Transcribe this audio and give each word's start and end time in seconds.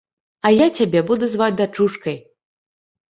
А 0.47 0.51
я 0.53 0.67
цябе 0.79 1.03
буду 1.11 1.29
зваць 1.33 1.53
дачушкай. 1.63 2.17